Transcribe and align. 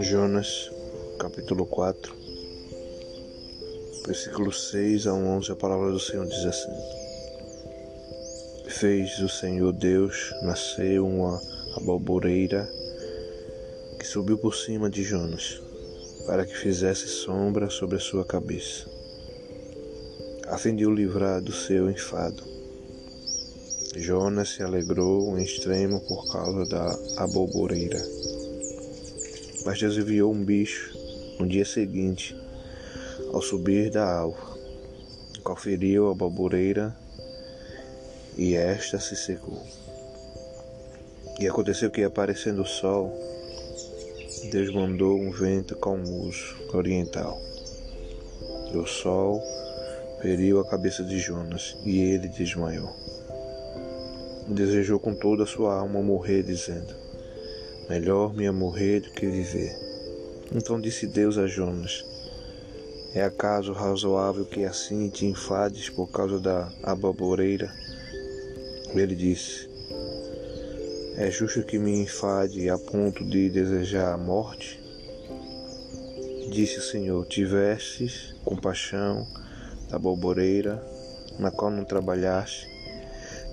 Jonas, 0.00 0.70
capítulo 1.18 1.66
4, 1.66 2.14
versículo 4.06 4.52
6 4.52 5.06
a 5.06 5.12
11, 5.12 5.52
a 5.52 5.56
palavra 5.56 5.90
do 5.90 6.00
Senhor 6.00 6.26
diz 6.26 6.44
assim: 6.46 6.72
Fez 8.68 9.18
o 9.18 9.28
Senhor 9.28 9.72
Deus 9.72 10.32
nascer 10.42 11.00
uma 11.00 11.38
abalboreira 11.76 12.66
que 13.98 14.06
subiu 14.06 14.38
por 14.38 14.54
cima 14.54 14.88
de 14.88 15.02
Jonas, 15.02 15.60
para 16.26 16.46
que 16.46 16.56
fizesse 16.56 17.06
sombra 17.06 17.68
sobre 17.68 17.96
a 17.96 18.00
sua 18.00 18.24
cabeça, 18.24 18.88
a 20.46 20.56
fim 20.56 20.74
de 20.74 20.86
o 20.86 20.94
livrar 20.94 21.42
do 21.42 21.52
seu 21.52 21.90
enfado. 21.90 22.57
Jonas 23.96 24.50
se 24.50 24.62
alegrou 24.62 25.38
em 25.38 25.42
extremo 25.42 26.00
por 26.00 26.30
causa 26.30 26.64
da 26.66 26.98
abalboreira 27.16 28.02
mas 29.68 29.80
Deus 29.80 29.98
enviou 29.98 30.32
um 30.32 30.44
bicho 30.44 30.96
no 31.38 31.46
dia 31.46 31.64
seguinte, 31.64 32.34
ao 33.34 33.42
subir 33.42 33.90
da 33.90 34.20
alva, 34.20 34.56
qual 35.42 35.56
feriu 35.56 36.08
a 36.08 36.14
babureira 36.14 36.96
e 38.36 38.54
esta 38.54 38.98
se 38.98 39.14
secou. 39.14 39.62
E 41.38 41.46
aconteceu 41.46 41.90
que, 41.90 42.02
aparecendo 42.02 42.62
o 42.62 42.66
sol, 42.66 43.12
Deus 44.50 44.72
mandou 44.72 45.20
um 45.20 45.30
vento 45.30 45.76
calmoso 45.76 46.56
oriental. 46.72 47.38
O 48.74 48.86
sol 48.86 49.42
feriu 50.22 50.60
a 50.60 50.64
cabeça 50.64 51.04
de 51.04 51.18
Jonas 51.18 51.76
e 51.84 51.98
ele 51.98 52.28
desmaiou. 52.28 52.88
Desejou 54.48 54.98
com 54.98 55.14
toda 55.14 55.42
a 55.42 55.46
sua 55.46 55.78
alma 55.78 56.00
morrer, 56.00 56.42
dizendo: 56.42 56.94
Melhor 57.86 58.34
me 58.34 58.46
é 58.46 58.50
morrer 58.50 59.00
do 59.00 59.10
que 59.10 59.26
viver. 59.26 59.78
Então 60.50 60.80
disse 60.80 61.06
Deus 61.06 61.36
a 61.36 61.46
Jonas: 61.46 62.02
É 63.12 63.22
acaso 63.22 63.74
razoável 63.74 64.46
que 64.46 64.64
assim 64.64 65.10
te 65.10 65.26
enfades 65.26 65.90
por 65.90 66.10
causa 66.10 66.40
da 66.40 66.72
ababoreira? 66.82 67.70
Ele 68.94 69.14
disse: 69.14 69.68
É 71.18 71.30
justo 71.30 71.62
que 71.62 71.78
me 71.78 72.00
enfade 72.00 72.70
a 72.70 72.78
ponto 72.78 73.22
de 73.24 73.50
desejar 73.50 74.14
a 74.14 74.18
morte? 74.18 74.80
Disse 76.50 76.78
o 76.78 76.82
Senhor: 76.82 77.26
Tivestes 77.26 78.34
compaixão 78.46 79.26
da 79.90 79.98
balboreira, 79.98 80.82
na 81.38 81.50
qual 81.50 81.70
não 81.70 81.84
trabalhaste, 81.84 82.77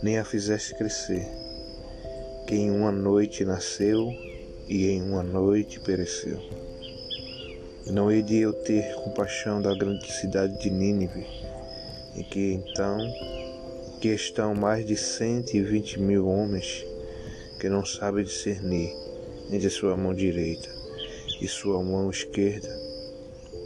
nem 0.06 0.20
a 0.20 0.23
fizeste 0.23 0.75
crescer, 0.75 1.28
que 2.45 2.53
em 2.53 2.70
uma 2.70 2.92
noite 2.92 3.44
nasceu 3.44 4.08
e 4.67 4.86
em 4.86 5.02
uma 5.02 5.23
noite 5.23 5.80
pereceu. 5.80 6.39
Não 7.88 8.11
hei 8.11 8.22
de 8.22 8.38
eu 8.38 8.53
ter 8.53 8.94
compaixão 8.98 9.59
da 9.59 9.73
grande 9.73 10.11
cidade 10.11 10.61
de 10.61 10.70
Nínive, 10.70 11.26
em 12.16 12.22
que 12.22 12.53
então 12.53 13.00
que 14.00 14.09
estão 14.09 14.53
mais 14.53 14.86
de 14.86 14.95
cento 14.95 15.56
e 15.56 15.64
vinte 15.64 16.00
mil 16.00 16.28
homens 16.28 16.86
que 17.59 17.67
não 17.67 17.83
sabem 17.83 18.23
discernir 18.23 18.94
entre 19.50 19.72
sua 19.72 19.98
mão 19.98 20.14
direita 20.14 20.70
e 21.42 21.48
sua 21.48 21.81
mão 21.81 22.11
esquerda, 22.11 22.70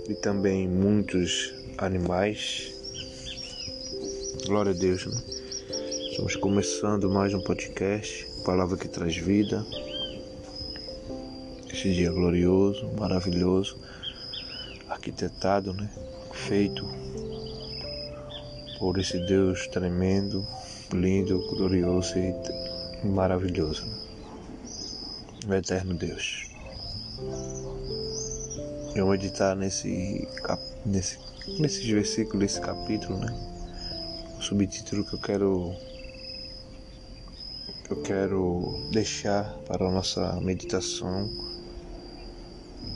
e 0.07 0.15
também 0.15 0.69
muitos 0.69 1.53
animais. 1.77 2.73
Glória 4.47 4.71
a 4.71 4.75
Deus, 4.75 5.05
né? 5.05 5.21
Estamos 6.19 6.35
começando 6.35 7.09
mais 7.09 7.33
um 7.33 7.39
podcast, 7.39 8.27
palavra 8.43 8.75
que 8.75 8.89
traz 8.89 9.15
vida 9.15 9.65
este 11.71 11.93
dia 11.93 12.11
glorioso, 12.11 12.91
maravilhoso, 12.99 13.79
arquitetado, 14.89 15.73
né? 15.73 15.89
feito 16.33 16.85
por 18.79 18.97
esse 18.99 19.17
Deus 19.27 19.65
tremendo, 19.67 20.45
lindo, 20.91 21.39
glorioso 21.55 22.15
e 22.19 23.07
maravilhoso. 23.07 23.85
Né? 23.85 23.97
O 25.47 25.53
eterno 25.53 25.93
Deus. 25.93 26.51
Eu 28.93 29.07
meditar 29.07 29.55
nesse, 29.55 30.27
nesse, 30.85 31.17
nesses 31.59 31.87
versículos 31.89 32.39
desse 32.41 32.59
capítulo, 32.59 33.17
né? 33.19 33.33
O 34.37 34.41
subtítulo 34.41 35.05
que 35.05 35.13
eu 35.13 35.19
quero 35.19 35.88
que 35.88 35.88
eu 37.89 38.01
quero 38.03 38.87
deixar 38.91 39.43
para 39.65 39.87
a 39.87 39.91
nossa 39.91 40.39
meditação 40.41 41.27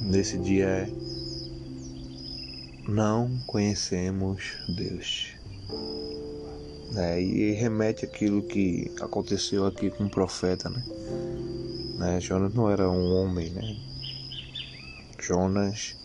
nesse 0.02 0.38
dia 0.38 0.66
é 0.66 0.90
não 2.88 3.30
conhecemos 3.48 4.58
Deus. 4.70 5.34
É, 6.96 7.20
e 7.20 7.53
remete 7.53 8.06
aquilo 8.06 8.44
que 8.44 8.92
aconteceu 9.02 9.66
aqui 9.66 9.90
com 9.90 10.03
o 10.03 10.09
profeta, 10.09 10.70
né? 10.70 10.84
né? 11.98 12.22
Jonas 12.22 12.53
não 12.53 12.70
era 12.70 12.88
um 12.88 13.16
homem, 13.16 13.50
né? 13.50 13.76
Jonas 15.20 15.96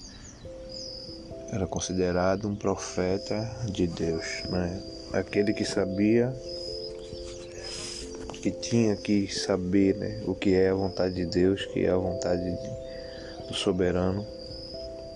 era 1.50 1.66
considerado 1.66 2.48
um 2.48 2.56
profeta 2.56 3.44
de 3.70 3.86
Deus, 3.86 4.44
né? 4.48 4.82
Aquele 5.12 5.52
que 5.52 5.64
sabia 5.64 6.34
que 8.38 8.50
tinha 8.50 8.96
que 8.96 9.32
saber, 9.32 9.94
né, 9.96 10.20
o 10.26 10.34
que 10.34 10.54
é 10.54 10.70
a 10.70 10.74
vontade 10.74 11.14
de 11.14 11.26
Deus, 11.26 11.66
que 11.66 11.84
é 11.84 11.90
a 11.90 11.96
vontade 11.96 12.42
de 12.42 12.88
do 13.48 13.54
soberano 13.54 14.26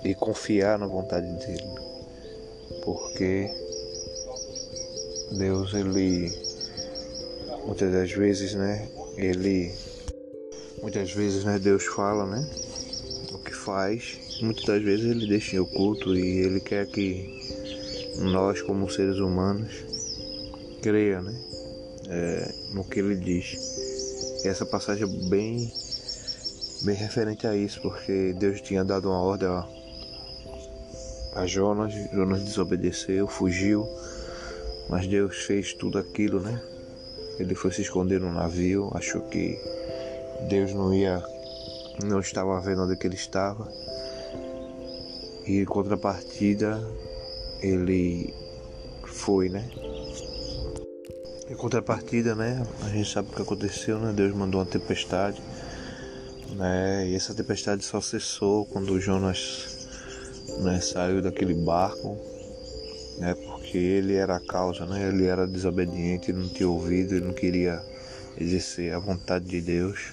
e 0.03 0.15
confiar 0.15 0.78
na 0.78 0.87
vontade 0.87 1.31
dele. 1.47 1.65
Porque 2.82 3.50
Deus, 5.32 5.72
ele 5.75 6.32
muitas 7.66 7.93
das 7.93 8.11
vezes, 8.11 8.55
né, 8.55 8.88
ele 9.16 9.72
muitas 10.81 11.12
vezes, 11.12 11.44
né, 11.44 11.59
Deus 11.59 11.84
fala, 11.84 12.27
né, 12.27 12.49
o 13.32 13.38
que 13.38 13.55
faz, 13.55 14.19
muitas 14.41 14.65
das 14.65 14.82
vezes 14.82 15.11
ele 15.11 15.28
deixa 15.28 15.62
oculto 15.62 16.16
e 16.16 16.38
ele 16.38 16.61
quer 16.61 16.87
que 16.87 17.41
nós 18.19 18.61
como 18.62 18.91
seres 18.91 19.19
humanos 19.19 19.72
creia, 20.81 21.21
né, 21.21 21.34
é, 22.08 22.54
no 22.72 22.84
que 22.84 23.00
ele 23.00 23.16
diz. 23.16 24.42
E 24.44 24.48
essa 24.48 24.66
passagem 24.66 25.04
é 25.04 25.28
bem 25.28 25.72
bem 26.84 26.96
referente 26.96 27.46
a 27.46 27.54
isso, 27.54 27.80
porque 27.80 28.32
Deus 28.32 28.60
tinha 28.60 28.84
dado 28.84 29.08
uma 29.08 29.20
ordem 29.20 29.48
a, 29.48 29.66
a 31.34 31.46
Jonas, 31.46 31.94
Jonas 32.12 32.42
desobedeceu, 32.42 33.28
fugiu, 33.28 33.88
mas 34.88 35.06
Deus 35.06 35.44
fez 35.44 35.72
tudo 35.74 35.98
aquilo, 35.98 36.40
né? 36.40 36.60
Ele 37.38 37.54
foi 37.54 37.72
se 37.72 37.82
esconder 37.82 38.20
no 38.20 38.32
navio, 38.32 38.90
achou 38.94 39.22
que 39.22 39.58
Deus 40.48 40.74
não 40.74 40.92
ia, 40.92 41.22
não 42.04 42.20
estava 42.20 42.60
vendo 42.60 42.82
onde 42.82 42.98
ele 43.02 43.14
estava. 43.14 43.66
E 45.46 45.60
em 45.60 45.64
contrapartida, 45.64 46.80
ele 47.60 48.34
foi, 49.04 49.48
né? 49.48 49.69
Em 51.48 51.54
contrapartida, 51.54 52.34
né? 52.34 52.64
A 52.84 52.88
gente 52.88 53.12
sabe 53.12 53.28
o 53.30 53.34
que 53.34 53.42
aconteceu, 53.42 53.98
né? 53.98 54.12
Deus 54.12 54.34
mandou 54.34 54.60
uma 54.60 54.66
tempestade 54.66 55.42
né? 56.54 57.08
E 57.08 57.14
essa 57.14 57.34
tempestade 57.34 57.84
só 57.84 58.00
cessou 58.00 58.64
quando 58.66 59.00
Jonas 59.00 59.88
né, 60.60 60.81
saiu 60.81 61.22
daquele 61.22 61.54
barco, 61.54 62.16
né? 63.19 63.34
Porque 63.34 63.78
ele 63.78 64.14
era 64.14 64.36
a 64.36 64.41
causa, 64.41 64.86
né? 64.86 65.08
Ele 65.08 65.26
era 65.26 65.47
desobediente, 65.47 66.32
não 66.32 66.48
tinha 66.48 66.69
ouvido, 66.69 67.14
ele 67.14 67.26
não 67.26 67.34
queria 67.34 67.82
exercer 68.38 68.94
a 68.94 68.98
vontade 68.98 69.46
de 69.46 69.61
Deus. 69.61 70.12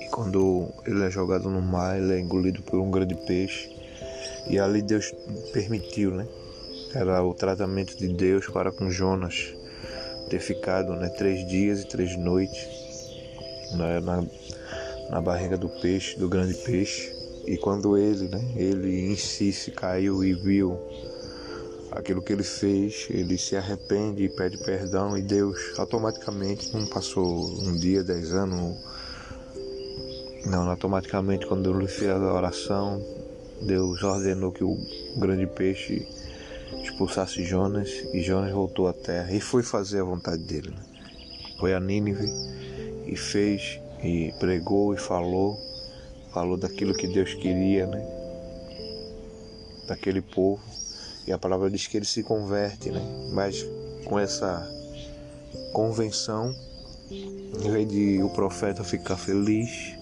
E 0.00 0.08
quando 0.10 0.68
ele 0.86 1.04
é 1.04 1.10
jogado 1.10 1.50
no 1.50 1.60
mar, 1.60 1.98
ele 1.98 2.14
é 2.14 2.20
engolido 2.20 2.62
por 2.62 2.80
um 2.80 2.90
grande 2.90 3.14
peixe. 3.26 3.70
E 4.48 4.58
ali 4.58 4.80
Deus 4.80 5.12
permitiu, 5.52 6.12
né? 6.12 6.26
Era 6.94 7.22
o 7.22 7.34
tratamento 7.34 7.96
de 7.96 8.08
Deus 8.08 8.46
para 8.46 8.72
com 8.72 8.90
Jonas 8.90 9.54
ter 10.28 10.40
ficado 10.40 10.94
né, 10.94 11.08
três 11.10 11.46
dias 11.46 11.82
e 11.82 11.88
três 11.88 12.16
noites 12.16 12.66
na, 13.72 14.00
na, 14.00 14.24
na 15.10 15.20
barriga 15.20 15.56
do 15.56 15.68
peixe, 15.68 16.18
do 16.18 16.28
grande 16.28 16.54
peixe. 16.54 17.12
E 17.46 17.56
quando 17.56 17.96
ele, 17.96 18.28
né, 18.28 18.40
ele 18.56 19.12
em 19.12 19.16
si 19.16 19.52
se 19.52 19.70
caiu 19.70 20.24
e 20.24 20.34
viu 20.34 20.78
aquilo 21.90 22.22
que 22.22 22.32
ele 22.32 22.42
fez, 22.42 23.06
ele 23.10 23.36
se 23.36 23.56
arrepende 23.56 24.24
e 24.24 24.28
pede 24.28 24.58
perdão 24.58 25.16
e 25.16 25.22
Deus 25.22 25.58
automaticamente 25.78 26.72
não 26.74 26.86
passou 26.86 27.46
um 27.62 27.74
dia, 27.76 28.02
dez 28.02 28.32
anos, 28.32 28.76
não, 30.46 30.70
automaticamente 30.70 31.46
quando 31.46 31.78
ele 31.78 31.88
fez 31.88 32.10
a 32.10 32.32
oração, 32.32 33.02
Deus 33.60 34.02
ordenou 34.02 34.52
que 34.52 34.64
o 34.64 34.78
grande 35.16 35.46
peixe 35.46 36.06
expulsasse 36.82 37.44
Jonas 37.44 37.88
e 38.12 38.20
Jonas 38.20 38.52
voltou 38.52 38.88
à 38.88 38.92
terra 38.92 39.32
e 39.32 39.40
foi 39.40 39.62
fazer 39.62 40.00
a 40.00 40.04
vontade 40.04 40.42
dele. 40.42 40.70
Né? 40.70 40.88
foi 41.58 41.74
a 41.74 41.80
Nínive 41.80 42.32
e 43.06 43.16
fez 43.16 43.80
e 44.02 44.32
pregou 44.38 44.94
e 44.94 44.96
falou, 44.96 45.58
falou 46.32 46.56
daquilo 46.56 46.94
que 46.94 47.08
Deus 47.08 47.34
queria, 47.34 47.86
né? 47.86 48.00
Daquele 49.88 50.22
povo. 50.22 50.62
E 51.26 51.32
a 51.32 51.38
palavra 51.38 51.68
diz 51.68 51.86
que 51.86 51.96
ele 51.96 52.06
se 52.06 52.22
converte, 52.22 52.90
né? 52.90 53.00
Mas 53.32 53.66
com 54.04 54.18
essa 54.18 54.66
convenção, 55.72 56.54
em 57.10 57.70
vez 57.70 57.88
de 57.88 58.22
o 58.22 58.30
profeta 58.30 58.84
ficar 58.84 59.16
feliz, 59.16 59.94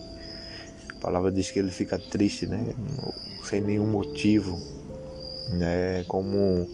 a 0.91 1.01
palavra 1.01 1.33
diz 1.33 1.51
que 1.51 1.59
ele 1.59 1.71
fica 1.71 1.99
triste, 1.99 2.47
né? 2.47 2.75
Sem 3.45 3.63
nenhum 3.63 3.87
motivo, 3.87 4.61
né? 5.49 6.05
Como 6.05 6.69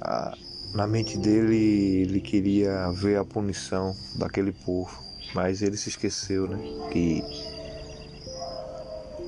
a, 0.00 0.36
na 0.74 0.86
mente 0.86 1.16
dele 1.18 2.02
ele 2.02 2.20
queria 2.20 2.90
ver 2.92 3.18
a 3.18 3.24
punição 3.24 3.96
daquele 4.14 4.52
povo, 4.52 5.02
mas 5.34 5.62
ele 5.62 5.76
se 5.76 5.88
esqueceu, 5.88 6.46
né? 6.46 6.58
Que 6.92 7.22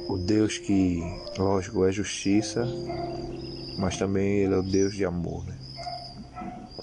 o 0.08 0.16
Deus 0.16 0.58
que, 0.58 1.00
lógico, 1.36 1.84
é 1.84 1.92
justiça, 1.92 2.66
mas 3.78 3.96
também 3.96 4.38
ele 4.40 4.54
é 4.54 4.56
o 4.56 4.62
Deus 4.62 4.94
de 4.94 5.04
amor, 5.04 5.44
né? 5.44 5.56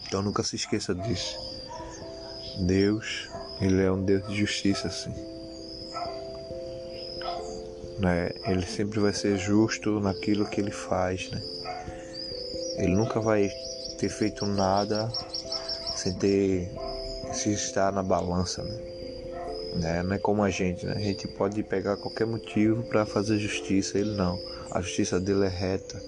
Então 0.07 0.21
nunca 0.21 0.43
se 0.43 0.55
esqueça 0.55 0.93
disso. 0.93 1.35
Deus, 2.65 3.29
ele 3.59 3.81
é 3.81 3.91
um 3.91 4.03
Deus 4.03 4.27
de 4.27 4.35
justiça, 4.35 4.89
sim. 4.89 5.34
Né? 8.05 8.29
Ele 8.45 8.63
sempre 8.67 8.99
vai 8.99 9.11
ser 9.11 9.35
justo 9.35 9.99
naquilo 9.99 10.45
que 10.45 10.61
ele 10.61 10.69
faz, 10.69 11.31
né? 11.31 11.41
Ele 12.77 12.93
nunca 12.93 13.19
vai 13.19 13.49
ter 13.97 14.09
feito 14.09 14.45
nada 14.45 15.11
sem 15.95 16.13
ter 16.13 16.69
se 17.33 17.51
estar 17.51 17.91
na 17.91 18.03
balança, 18.03 18.61
né? 18.61 18.77
né? 19.77 20.03
Não 20.03 20.13
é 20.13 20.19
como 20.19 20.43
a 20.43 20.51
gente, 20.51 20.85
né? 20.85 20.93
A 20.95 20.99
gente 20.99 21.27
pode 21.29 21.63
pegar 21.63 21.97
qualquer 21.97 22.27
motivo 22.27 22.83
para 22.83 23.07
fazer 23.07 23.39
justiça, 23.39 23.97
ele 23.97 24.11
não. 24.11 24.39
A 24.69 24.81
justiça 24.81 25.19
dele 25.19 25.45
é 25.45 25.49
reta, 25.49 25.99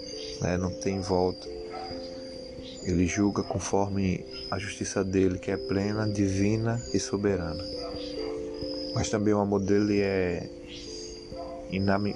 né? 0.42 0.56
Não 0.56 0.70
tem 0.70 1.02
volta. 1.02 1.48
Ele 2.84 3.08
julga 3.08 3.42
conforme 3.42 4.24
a 4.52 4.60
justiça 4.60 5.04
dele, 5.04 5.40
que 5.40 5.50
é 5.50 5.58
plena, 5.58 6.08
divina 6.08 6.80
e 6.94 7.00
soberana. 7.00 7.64
Mas 8.94 9.10
também 9.10 9.34
o 9.34 9.40
amor 9.40 9.62
dele 9.62 10.00
é, 10.00 10.48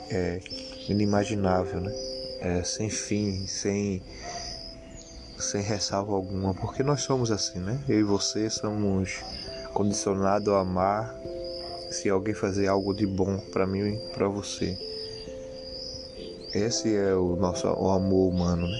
é 0.10 0.40
inimaginável, 0.88 1.82
né? 1.82 1.92
É 2.40 2.64
sem 2.64 2.90
fim, 2.90 3.46
sem 3.48 4.02
sem 5.38 5.62
ressalva 5.62 6.14
alguma, 6.14 6.54
porque 6.54 6.84
nós 6.84 7.02
somos 7.02 7.32
assim, 7.32 7.60
né? 7.60 7.84
Eu 7.90 8.00
e 8.00 8.04
você 8.04 8.50
somos 8.50 9.22
condicionados 9.74 10.48
a 10.54 10.60
amar 10.60 11.16
se 11.90 12.10
alguém 12.10 12.34
fazer 12.34 12.68
algo 12.68 12.94
de 12.94 13.06
bom 13.06 13.38
para 13.52 13.66
mim 13.66 13.96
e 13.96 14.14
para 14.14 14.28
você. 14.28 14.78
Esse 16.54 16.96
é 16.96 17.16
o 17.16 17.36
nosso 17.36 17.68
o 17.68 17.90
amor 17.90 18.30
humano, 18.30 18.68
né? 18.68 18.78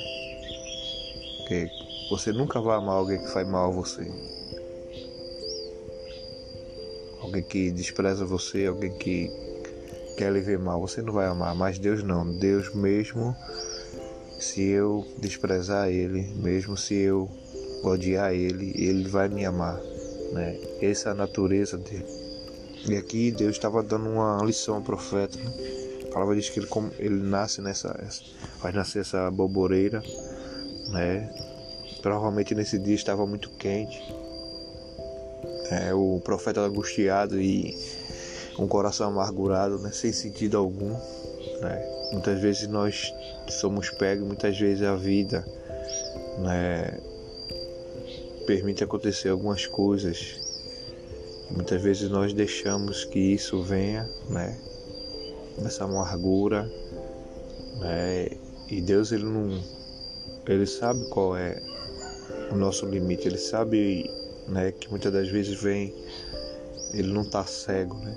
Que 1.48 1.70
você 2.10 2.32
nunca 2.32 2.62
vai 2.62 2.78
amar 2.78 2.96
alguém 2.96 3.20
que 3.20 3.32
faz 3.32 3.48
mal 3.48 3.70
a 3.70 3.74
você. 3.74 4.10
Alguém 7.22 7.44
que 7.44 7.72
despreza 7.72 8.26
você, 8.26 8.66
alguém 8.66 8.92
que 8.98 9.32
quer 10.22 10.32
lhe 10.32 10.40
ver 10.40 10.60
mal, 10.60 10.80
você 10.80 11.02
não 11.02 11.12
vai 11.12 11.26
amar, 11.26 11.56
mas 11.56 11.80
Deus 11.80 12.04
não. 12.04 12.32
Deus 12.38 12.72
mesmo 12.76 13.36
se 14.40 14.62
eu 14.62 15.04
desprezar 15.18 15.90
ele, 15.90 16.22
mesmo 16.36 16.78
se 16.78 16.94
eu 16.94 17.28
odiar 17.82 18.32
ele, 18.32 18.72
ele 18.76 19.10
vai 19.10 19.28
me 19.28 19.44
amar, 19.44 19.82
né? 20.32 20.60
Essa 20.80 21.10
é 21.10 21.12
a 21.14 21.16
natureza 21.16 21.76
dele. 21.76 22.06
E 22.88 22.96
aqui 22.96 23.32
Deus 23.32 23.56
estava 23.56 23.82
dando 23.82 24.10
uma 24.10 24.44
lição 24.46 24.76
ao 24.76 24.82
profeta, 24.84 25.40
né? 25.40 25.52
A 26.08 26.14
palavra 26.14 26.36
diz 26.36 26.52
que 26.52 26.60
ele, 26.60 26.68
ele 27.00 27.24
nasce 27.24 27.60
nessa, 27.60 28.00
vai 28.62 28.72
nascer 28.72 29.00
essa 29.00 29.32
boboreira, 29.32 30.04
né? 30.90 31.34
Provavelmente 32.04 32.54
nesse 32.54 32.78
dia 32.78 32.94
estava 32.94 33.26
muito 33.26 33.50
quente. 33.58 34.00
É, 35.72 35.96
o 35.96 36.22
profeta 36.24 36.62
angustiado 36.62 37.42
e 37.42 37.76
um 38.58 38.68
coração 38.68 39.10
amargurado, 39.10 39.80
né? 39.80 39.92
Sem 39.92 40.12
sentido 40.12 40.58
algum, 40.58 40.92
né? 41.62 41.92
Muitas 42.12 42.42
vezes 42.42 42.68
nós 42.68 43.14
somos 43.48 43.90
pegos, 43.90 44.28
muitas 44.28 44.58
vezes 44.58 44.84
a 44.84 44.96
vida 44.96 45.46
né, 46.40 47.00
permite 48.46 48.84
acontecer 48.84 49.30
algumas 49.30 49.66
coisas. 49.66 50.40
Muitas 51.50 51.82
vezes 51.82 52.10
nós 52.10 52.34
deixamos 52.34 53.04
que 53.06 53.20
isso 53.20 53.62
venha, 53.62 54.10
né? 54.30 54.58
Essa 55.66 55.84
amargura, 55.84 56.64
né? 57.80 58.30
E 58.70 58.82
Deus 58.82 59.12
ele 59.12 59.26
não, 59.26 59.62
ele 60.48 60.66
sabe 60.66 61.06
qual 61.10 61.36
é 61.36 61.62
o 62.52 62.56
nosso 62.56 62.86
limite. 62.86 63.28
Ele 63.28 63.38
sabe, 63.38 64.10
né? 64.48 64.72
Que 64.72 64.90
muitas 64.90 65.12
das 65.12 65.28
vezes 65.28 65.62
vem, 65.62 65.94
ele 66.94 67.12
não 67.12 67.22
está 67.22 67.46
cego, 67.46 67.96
né? 67.98 68.16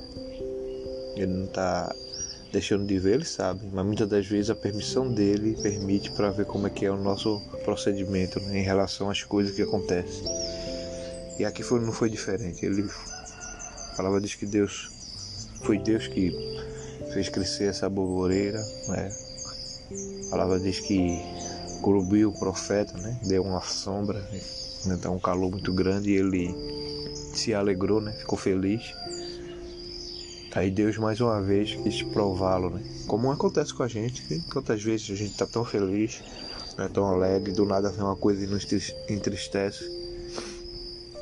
Ele 1.16 1.32
não 1.32 1.44
está 1.44 1.94
deixando 2.52 2.86
de 2.86 2.98
ver, 2.98 3.14
ele 3.14 3.24
sabe, 3.24 3.68
mas 3.72 3.84
muitas 3.84 4.08
das 4.08 4.26
vezes 4.26 4.48
a 4.48 4.54
permissão 4.54 5.12
dele 5.12 5.56
permite 5.60 6.12
para 6.12 6.30
ver 6.30 6.46
como 6.46 6.68
é 6.68 6.70
que 6.70 6.86
é 6.86 6.90
o 6.90 6.96
nosso 6.96 7.40
procedimento 7.64 8.38
né, 8.40 8.60
em 8.60 8.62
relação 8.62 9.10
às 9.10 9.24
coisas 9.24 9.54
que 9.54 9.62
acontecem. 9.62 10.24
E 11.36 11.44
aqui 11.44 11.64
foi, 11.64 11.80
não 11.80 11.92
foi 11.92 12.08
diferente. 12.08 12.64
Ele 12.64 12.88
falava 13.96 14.20
diz 14.20 14.36
que 14.36 14.46
Deus 14.46 14.88
foi 15.64 15.78
Deus 15.78 16.06
que 16.06 16.32
fez 17.12 17.28
crescer 17.28 17.64
essa 17.64 17.88
boboreira, 17.88 18.60
né? 18.88 19.10
Falava 20.30 20.60
diz 20.60 20.78
que 20.78 21.20
cobriu 21.82 22.30
o 22.30 22.38
profeta, 22.38 22.96
né? 22.98 23.18
Deu 23.24 23.42
uma 23.42 23.62
sombra, 23.62 24.20
né? 24.20 24.40
então 24.86 25.16
um 25.16 25.20
calor 25.20 25.50
muito 25.50 25.72
grande 25.72 26.10
e 26.10 26.16
ele 26.16 26.83
se 27.38 27.54
alegrou, 27.54 28.00
né? 28.00 28.12
Ficou 28.12 28.38
feliz. 28.38 28.94
Aí 30.54 30.70
Deus 30.70 30.96
mais 30.98 31.20
uma 31.20 31.42
vez 31.42 31.74
quis 31.74 32.02
prová-lo, 32.02 32.70
né? 32.70 32.82
Como 33.08 33.30
acontece 33.32 33.74
com 33.74 33.82
a 33.82 33.88
gente, 33.88 34.40
quantas 34.52 34.82
vezes 34.82 35.10
a 35.10 35.16
gente 35.16 35.32
está 35.32 35.46
tão 35.46 35.64
feliz, 35.64 36.22
né? 36.78 36.88
tão 36.92 37.06
alegre, 37.06 37.52
do 37.52 37.64
nada 37.64 37.90
vem 37.90 38.02
uma 38.02 38.14
coisa 38.14 38.44
e 38.44 38.46
nos 38.46 38.64
entristece, 39.08 39.84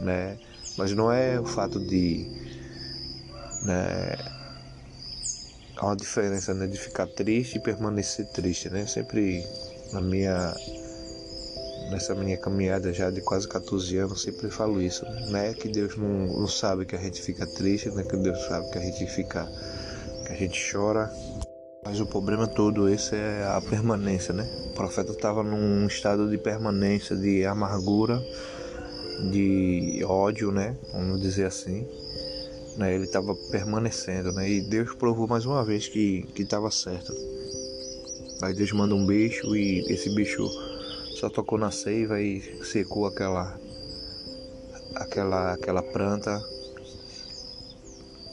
né? 0.00 0.38
Mas 0.76 0.92
não 0.92 1.10
é 1.10 1.40
o 1.40 1.46
fato 1.46 1.80
de, 1.80 2.26
né? 3.62 4.18
Há 5.76 5.86
uma 5.86 5.96
diferença, 5.96 6.52
né? 6.52 6.66
De 6.66 6.78
ficar 6.78 7.06
triste 7.06 7.56
e 7.56 7.60
permanecer 7.60 8.26
triste, 8.26 8.68
né? 8.68 8.86
Sempre 8.86 9.46
na 9.92 10.00
minha 10.00 10.54
nessa 11.92 12.14
minha 12.14 12.36
caminhada 12.38 12.92
já 12.92 13.10
de 13.10 13.20
quase 13.20 13.46
14 13.46 13.96
anos, 13.98 14.22
sempre 14.22 14.50
falo 14.50 14.80
isso, 14.80 15.04
né? 15.30 15.52
Que 15.52 15.68
Deus 15.68 15.96
não, 15.96 16.26
não 16.26 16.48
sabe 16.48 16.86
que 16.86 16.96
a 16.96 16.98
gente 16.98 17.20
fica 17.20 17.46
triste, 17.46 17.90
não 17.90 18.00
é 18.00 18.04
que 18.04 18.16
Deus 18.16 18.38
sabe 18.46 18.70
que 18.70 18.78
a 18.78 18.80
gente 18.80 19.06
fica, 19.06 19.46
que 20.26 20.32
a 20.32 20.36
gente 20.36 20.72
chora, 20.72 21.12
mas 21.84 22.00
o 22.00 22.06
problema 22.06 22.46
todo 22.46 22.88
esse 22.88 23.14
é 23.14 23.44
a 23.44 23.60
permanência, 23.60 24.32
né? 24.32 24.48
O 24.70 24.74
profeta 24.74 25.12
estava 25.12 25.42
num 25.42 25.86
estado 25.86 26.30
de 26.30 26.38
permanência, 26.38 27.14
de 27.14 27.44
amargura, 27.44 28.18
de 29.30 30.02
ódio, 30.04 30.50
né? 30.50 30.76
Vamos 30.92 31.20
dizer 31.20 31.44
assim. 31.44 31.86
Né? 32.78 32.94
Ele 32.94 33.04
estava 33.04 33.34
permanecendo, 33.50 34.32
né? 34.32 34.48
E 34.48 34.62
Deus 34.62 34.94
provou 34.94 35.28
mais 35.28 35.44
uma 35.44 35.62
vez 35.62 35.88
que 35.88 36.26
estava 36.38 36.70
certo. 36.70 37.12
Aí 38.40 38.54
Deus 38.54 38.72
manda 38.72 38.94
um 38.94 39.06
bicho 39.06 39.54
e 39.54 39.80
esse 39.92 40.08
bicho 40.14 40.48
só 41.22 41.30
tocou 41.30 41.56
na 41.56 41.70
seiva 41.70 42.20
e 42.20 42.40
secou 42.64 43.06
aquela 43.06 43.56
aquela 44.96 45.52
aquela 45.52 45.80
planta 45.80 46.42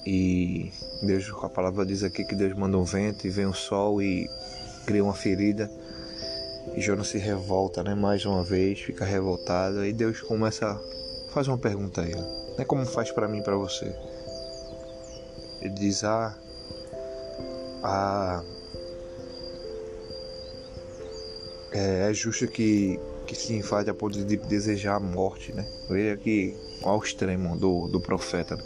e 0.07 0.71
Deus 1.03 1.31
a 1.43 1.49
palavra 1.49 1.85
diz 1.85 2.01
aqui 2.01 2.25
que 2.25 2.33
Deus 2.33 2.57
manda 2.57 2.79
um 2.79 2.83
vento 2.83 3.27
e 3.27 3.29
vem 3.29 3.45
um 3.45 3.53
sol 3.53 4.01
e 4.01 4.27
cria 4.87 5.03
uma 5.03 5.13
ferida 5.13 5.69
e 6.75 6.81
Jonas 6.81 7.09
se 7.09 7.19
revolta, 7.19 7.83
né? 7.83 7.93
Mais 7.93 8.25
uma 8.25 8.43
vez, 8.43 8.79
fica 8.79 9.05
revoltado 9.05 9.85
e 9.85 9.93
Deus 9.93 10.21
começa 10.21 10.71
a 10.71 11.31
fazer 11.31 11.51
uma 11.51 11.59
pergunta 11.59 12.01
a 12.01 12.05
ele, 12.05 12.25
né? 12.57 12.65
Como 12.65 12.83
faz 12.87 13.11
para 13.11 13.27
mim, 13.27 13.43
para 13.43 13.55
você? 13.55 13.95
Ele 15.61 15.75
diz: 15.75 16.03
ah, 16.03 16.35
ah 17.83 18.43
é, 21.71 22.09
é 22.09 22.13
justo 22.13 22.47
que, 22.47 22.99
que 23.27 23.35
se 23.35 23.53
enfade 23.53 23.89
a 23.89 23.93
ponto 23.93 24.23
de 24.23 24.37
desejar 24.37 24.95
a 24.95 24.99
morte, 24.99 25.53
né? 25.53 25.65
Veja 25.89 26.17
que 26.17 26.55
ao 26.83 26.99
extremo 26.99 27.57
do, 27.57 27.87
do 27.87 27.99
profeta. 27.99 28.55
Né? 28.55 28.63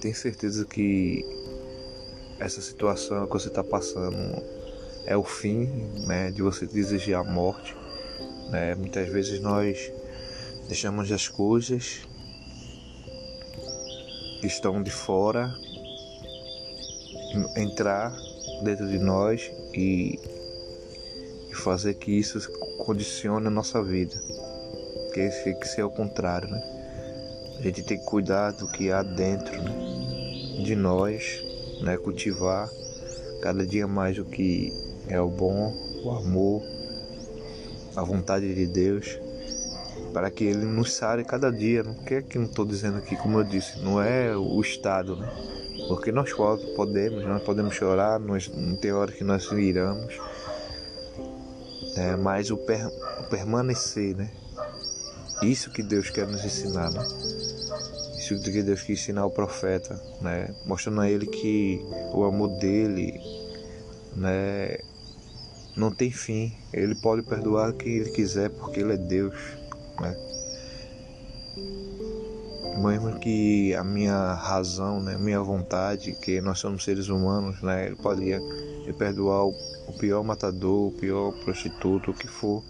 Tenho 0.00 0.14
certeza 0.14 0.64
que 0.64 1.24
essa 2.38 2.60
situação 2.60 3.26
que 3.26 3.32
você 3.32 3.48
está 3.48 3.64
passando 3.64 4.42
é 5.04 5.16
o 5.16 5.24
fim 5.24 5.66
né, 6.06 6.30
de 6.30 6.42
você 6.42 6.66
desejar 6.66 7.20
a 7.20 7.24
morte. 7.24 7.74
Né? 8.50 8.74
Muitas 8.74 9.08
vezes 9.08 9.40
nós 9.40 9.92
deixamos 10.68 11.10
as 11.10 11.28
coisas 11.28 12.00
que 14.40 14.46
estão 14.46 14.82
de 14.82 14.90
fora 14.90 15.52
entrar 17.56 18.14
dentro 18.62 18.86
de 18.88 18.98
nós 18.98 19.50
e, 19.74 20.18
fazer 21.66 21.94
que 21.94 22.12
isso 22.12 22.48
condicione 22.78 23.48
a 23.48 23.50
nossa 23.50 23.82
vida. 23.82 24.14
Que 25.12 25.28
tem 25.42 25.58
que 25.58 25.66
ser 25.66 25.82
o 25.82 25.90
contrário, 25.90 26.48
né? 26.48 26.62
A 27.58 27.62
gente 27.62 27.82
tem 27.82 27.98
que 27.98 28.04
cuidar 28.04 28.52
do 28.52 28.68
que 28.68 28.92
há 28.92 29.02
dentro 29.02 29.60
né? 29.60 30.62
de 30.62 30.76
nós, 30.76 31.42
né? 31.82 31.96
Cultivar 31.96 32.70
cada 33.42 33.66
dia 33.66 33.88
mais 33.88 34.16
o 34.16 34.24
que 34.24 34.72
é 35.08 35.20
o 35.20 35.28
bom, 35.28 35.74
o 36.04 36.10
amor, 36.12 36.62
a 37.96 38.04
vontade 38.04 38.54
de 38.54 38.66
Deus, 38.68 39.18
para 40.12 40.30
que 40.30 40.44
Ele 40.44 40.66
nos 40.66 40.92
sare 40.92 41.24
cada 41.24 41.50
dia. 41.50 41.82
Não 41.82 41.94
quer 41.94 42.22
que 42.22 42.38
não 42.38 42.46
estou 42.46 42.64
dizendo 42.64 42.98
aqui, 42.98 43.16
como 43.16 43.40
eu 43.40 43.44
disse, 43.44 43.80
não 43.80 44.00
é 44.00 44.36
o 44.36 44.60
Estado, 44.60 45.16
né? 45.16 45.28
Porque 45.88 46.12
nós 46.12 46.32
podemos, 46.76 47.24
nós 47.24 47.42
podemos 47.42 47.74
chorar, 47.74 48.20
nós, 48.20 48.48
não 48.54 48.76
tem 48.76 48.92
hora 48.92 49.10
que 49.10 49.24
nós 49.24 49.50
viramos, 49.50 50.14
é, 51.96 52.14
mas 52.14 52.50
o, 52.50 52.56
per, 52.56 52.86
o 53.20 53.24
permanecer, 53.24 54.14
né? 54.14 54.30
Isso 55.42 55.70
que 55.70 55.82
Deus 55.82 56.10
quer 56.10 56.26
nos 56.26 56.44
ensinar, 56.44 56.90
né? 56.90 57.06
Isso 58.18 58.40
que 58.42 58.62
Deus 58.62 58.82
quer 58.82 58.92
ensinar 58.92 59.22
ao 59.22 59.30
profeta, 59.30 60.00
né? 60.20 60.54
Mostrando 60.66 61.00
a 61.00 61.10
ele 61.10 61.26
que 61.26 61.80
o 62.12 62.24
amor 62.24 62.48
dele, 62.58 63.18
né? 64.14 64.78
Não 65.76 65.90
tem 65.90 66.10
fim. 66.10 66.52
Ele 66.72 66.94
pode 66.94 67.22
perdoar 67.22 67.72
quem 67.72 67.96
ele 67.96 68.10
quiser 68.10 68.50
porque 68.50 68.80
ele 68.80 68.94
é 68.94 68.96
Deus, 68.96 69.34
né? 70.00 70.16
Mesmo 72.86 73.18
que 73.18 73.74
a 73.74 73.84
minha 73.84 74.34
razão, 74.34 75.00
né, 75.00 75.16
minha 75.18 75.40
vontade, 75.40 76.12
que 76.12 76.40
nós 76.40 76.58
somos 76.58 76.84
seres 76.84 77.08
humanos, 77.08 77.60
né, 77.62 77.86
ele 77.86 77.96
poderia 77.96 78.40
perdoar 78.98 79.46
o, 79.46 79.54
o 79.88 79.92
pior 79.98 80.22
matador, 80.22 80.88
o 80.88 80.92
pior 80.92 81.32
prostituto, 81.44 82.10
o 82.10 82.14
que 82.14 82.28
for 82.28 82.62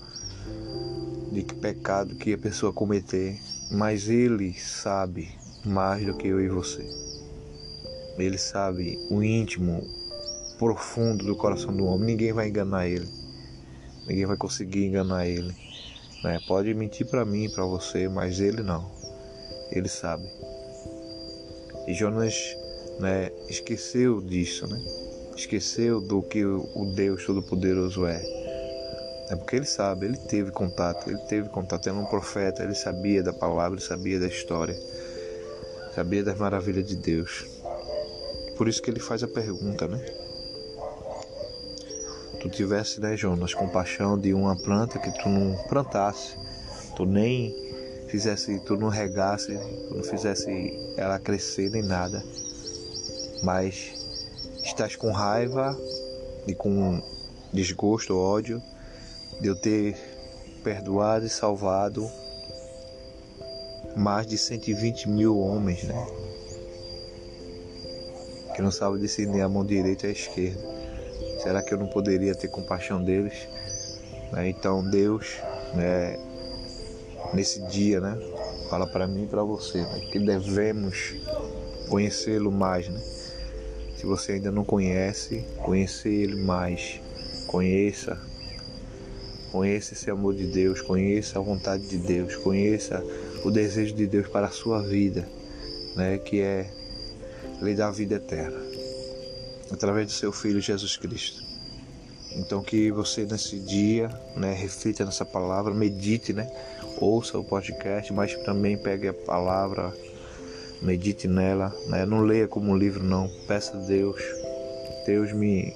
de 1.31 1.43
que 1.43 1.55
pecado 1.55 2.15
que 2.15 2.33
a 2.33 2.39
pessoa 2.39 2.73
cometer, 2.73 3.39
mas 3.71 4.09
ele 4.09 4.55
sabe 4.55 5.29
mais 5.65 6.07
do 6.07 6.17
que 6.17 6.29
eu 6.29 6.41
e 6.41 6.49
você. 6.49 6.89
Ele 8.17 8.39
sabe 8.39 8.99
o 9.11 9.23
íntimo, 9.23 9.87
profundo 10.59 11.27
do 11.27 11.37
coração 11.37 11.77
do 11.77 11.85
homem. 11.85 12.07
Ninguém 12.07 12.33
vai 12.33 12.49
enganar 12.49 12.89
ele. 12.89 13.07
Ninguém 14.07 14.25
vai 14.25 14.37
conseguir 14.39 14.87
enganar 14.87 15.27
ele. 15.27 15.55
Né? 16.25 16.41
Pode 16.47 16.73
mentir 16.73 17.07
para 17.07 17.27
mim, 17.27 17.51
para 17.51 17.67
você, 17.67 18.09
mas 18.09 18.41
ele 18.41 18.63
não 18.63 18.96
ele 19.71 19.89
sabe. 19.89 20.29
E 21.87 21.95
Jonas 21.95 22.35
né, 22.99 23.31
esqueceu 23.49 24.21
disso, 24.21 24.67
né? 24.67 24.81
esqueceu 25.37 26.01
do 26.01 26.23
que 26.23 26.45
o 26.45 26.93
Deus 26.95 27.25
Todo-Poderoso 27.25 28.07
é. 28.07 28.23
É 29.29 29.37
porque 29.37 29.57
ele 29.57 29.67
sabe, 29.67 30.07
ele 30.07 30.17
teve 30.17 30.51
contato, 30.51 31.11
ele 31.11 31.19
teve 31.29 31.49
contato, 31.49 31.89
era 31.89 31.99
um 31.99 32.07
profeta, 32.07 32.63
ele 32.63 32.75
sabia 32.75 33.23
da 33.23 33.33
palavra, 33.33 33.79
ele 33.79 33.87
sabia 33.87 34.21
da 34.21 34.27
história, 34.27 34.77
sabia 35.95 36.23
das 36.23 36.39
maravilhas 36.39 36.87
de 36.87 36.97
Deus. 36.97 37.45
Por 38.57 38.69
isso 38.69 38.81
que 38.81 38.91
ele 38.91 39.01
faz 39.01 39.23
a 39.23 39.29
pergunta, 39.29 39.87
né? 39.89 40.05
Tu 42.41 42.49
tivesse, 42.49 43.01
né, 43.01 43.17
Jonas, 43.17 43.53
compaixão 43.53 44.17
de 44.17 44.33
uma 44.33 44.57
planta 44.57 44.99
que 44.99 45.11
tu 45.23 45.29
não 45.29 45.57
plantasse, 45.65 46.37
tu 46.95 47.05
nem 47.05 47.55
fizesse, 48.09 48.59
tu 48.61 48.77
não 48.77 48.89
regasse, 48.89 49.57
tu 49.89 49.95
não 49.95 50.03
fizesse 50.03 50.79
ela 50.97 51.19
crescer 51.19 51.71
nem 51.71 51.83
nada. 51.83 52.23
Mas 53.43 53.95
estás 54.63 54.97
com 54.97 55.11
raiva 55.11 55.79
e 56.47 56.55
com 56.55 57.03
desgosto, 57.53 58.17
ódio 58.17 58.63
de 59.41 59.49
eu 59.49 59.57
ter 59.57 59.97
perdoado 60.65 61.27
e 61.27 61.29
salvado 61.29 62.09
mais 63.97 64.27
de 64.27 64.37
120 64.37 65.09
mil 65.09 65.39
homens, 65.39 65.85
né? 65.85 66.07
Que 68.55 68.63
não 68.63 68.71
sabem 68.71 69.01
discernir 69.01 69.43
a 69.43 69.49
mão 69.49 69.65
direita 69.65 70.07
e 70.07 70.11
a 70.11 70.13
esquerda. 70.13 70.61
Será 71.43 71.63
que 71.63 71.73
eu 71.73 71.79
não 71.79 71.87
poderia 71.89 72.35
ter 72.35 72.49
compaixão 72.49 73.03
deles? 73.03 73.47
Né? 74.33 74.49
Então 74.49 74.83
Deus, 74.83 75.37
né, 75.75 76.19
nesse 77.33 77.61
dia, 77.67 78.01
né? 78.01 78.19
Fala 78.69 78.87
para 78.87 79.07
mim 79.07 79.25
e 79.25 79.27
para 79.27 79.43
você 79.43 79.83
né? 79.83 80.01
que 80.11 80.19
devemos 80.19 81.15
conhecê-lo 81.89 82.51
mais, 82.51 82.89
né? 82.89 83.01
Se 83.97 84.05
você 84.05 84.33
ainda 84.33 84.51
não 84.51 84.65
conhece, 84.65 85.45
conhecer 85.63 86.13
ele 86.13 86.37
mais. 86.37 87.01
Conheça. 87.47 88.21
Conheça 89.51 89.95
esse 89.95 90.11
amor 90.11 90.35
de 90.35 90.47
Deus, 90.47 90.83
conheça 90.83 91.39
a 91.39 91.43
vontade 91.43 91.87
de 91.87 91.97
Deus, 91.97 92.37
conheça 92.37 93.03
o 93.45 93.51
desejo 93.51 93.95
de 93.95 94.07
Deus 94.07 94.29
para 94.29 94.49
a 94.49 94.51
sua 94.51 94.83
vida, 94.83 95.27
né? 95.95 96.19
Que 96.19 96.41
é 96.41 96.71
lhe 97.63 97.75
dar 97.75 97.91
vida 97.91 98.17
eterna 98.17 98.61
através 99.71 100.07
do 100.07 100.13
seu 100.13 100.33
filho 100.33 100.61
Jesus 100.61 100.97
Cristo. 100.97 101.46
Então 102.33 102.63
que 102.63 102.91
você 102.91 103.25
nesse 103.25 103.59
dia, 103.59 104.09
né, 104.37 104.53
reflita 104.53 105.05
nessa 105.05 105.25
palavra, 105.25 105.73
medite, 105.73 106.33
né? 106.33 106.51
Ouça 107.01 107.39
o 107.39 107.45
podcast, 107.45 108.13
mas 108.13 108.35
também 108.45 108.77
pegue 108.77 109.09
a 109.09 109.15
palavra, 109.15 109.93
medite 110.83 111.29
nela, 111.29 111.75
né? 111.87 112.05
Não 112.05 112.21
leia 112.21 112.49
como 112.49 112.71
um 112.71 112.77
livro 112.77 113.03
não, 113.03 113.31
peça 113.47 113.77
a 113.77 113.81
Deus. 113.81 114.21
Deus 115.07 115.33
me 115.33 115.73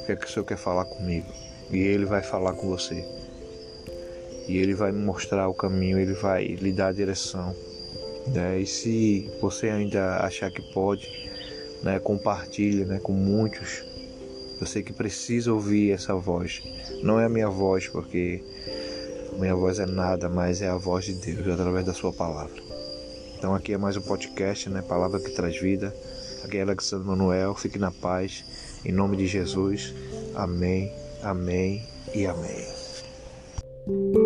o 0.00 0.06
que 0.06 0.12
é 0.12 0.16
que 0.16 0.26
o 0.26 0.28
Senhor 0.28 0.44
quer 0.44 0.56
falar 0.56 0.84
comigo? 0.84 1.26
E 1.70 1.78
ele 1.78 2.04
vai 2.04 2.22
falar 2.22 2.54
com 2.54 2.68
você. 2.68 3.04
E 4.48 4.56
ele 4.56 4.74
vai 4.74 4.90
mostrar 4.90 5.48
o 5.48 5.54
caminho, 5.54 5.98
ele 5.98 6.14
vai 6.14 6.46
lhe 6.46 6.72
dar 6.72 6.88
a 6.88 6.92
direção. 6.92 7.54
Né? 8.26 8.60
E 8.60 8.66
se 8.66 9.30
você 9.40 9.68
ainda 9.68 10.16
achar 10.18 10.50
que 10.50 10.62
pode, 10.72 11.30
né, 11.82 11.98
compartilhe 11.98 12.84
né, 12.84 12.98
com 12.98 13.12
muitos 13.12 13.84
eu 14.60 14.66
sei 14.66 14.82
que 14.82 14.92
precisa 14.92 15.52
ouvir 15.52 15.92
essa 15.92 16.14
voz. 16.14 16.62
Não 17.02 17.18
é 17.18 17.24
a 17.24 17.28
minha 17.28 17.48
voz, 17.48 17.88
porque 17.88 18.42
minha 19.38 19.54
voz 19.54 19.78
é 19.78 19.86
nada, 19.86 20.28
mas 20.28 20.60
é 20.60 20.68
a 20.68 20.76
voz 20.76 21.06
de 21.06 21.14
Deus 21.14 21.48
através 21.48 21.86
da 21.86 21.94
sua 21.94 22.12
palavra. 22.12 22.60
Então 23.38 23.54
aqui 23.54 23.72
é 23.72 23.78
mais 23.78 23.96
um 23.96 24.02
podcast, 24.02 24.68
né? 24.68 24.82
Palavra 24.82 25.18
que 25.18 25.30
traz 25.30 25.58
vida. 25.58 25.94
Aqui 26.44 26.58
é 26.58 26.62
Alexandre 26.62 27.06
Manuel. 27.06 27.54
Fique 27.54 27.78
na 27.78 27.90
paz. 27.90 28.44
Em 28.84 28.92
nome 28.92 29.16
de 29.16 29.26
Jesus. 29.26 29.94
Amém, 30.34 30.92
amém 31.22 31.82
e 32.14 32.26
amém. 32.26 34.19